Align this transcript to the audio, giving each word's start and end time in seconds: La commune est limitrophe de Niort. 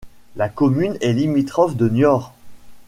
La 0.35 0.49
commune 0.49 0.97
est 0.99 1.13
limitrophe 1.13 1.75
de 1.77 1.87
Niort. 1.87 2.33